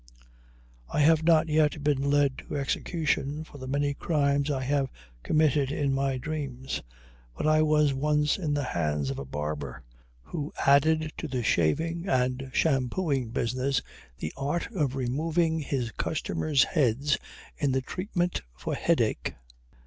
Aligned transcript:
I 0.91 1.01
have 1.01 1.21
not 1.23 1.47
yet 1.47 1.83
been 1.83 2.01
led 2.09 2.39
to 2.39 2.57
execution 2.57 3.43
for 3.43 3.59
the 3.59 3.67
many 3.67 3.93
crimes 3.93 4.49
I 4.49 4.63
have 4.63 4.89
committed 5.21 5.71
in 5.71 5.93
my 5.93 6.17
dreams, 6.17 6.81
but 7.37 7.45
I 7.45 7.61
was 7.61 7.93
once 7.93 8.35
in 8.39 8.55
the 8.55 8.63
hands 8.63 9.11
of 9.11 9.19
a 9.19 9.25
barber 9.25 9.83
who 10.23 10.51
added 10.65 11.13
to 11.19 11.27
the 11.27 11.43
shaving 11.43 12.09
and 12.09 12.49
shampooing 12.51 13.29
business 13.29 13.83
the 14.17 14.33
art 14.35 14.71
of 14.71 14.95
removing 14.95 15.59
his 15.59 15.91
customers' 15.91 16.63
heads 16.63 17.19
in 17.57 17.79
treatment 17.83 18.41
for 18.55 18.73
headache. 18.73 19.35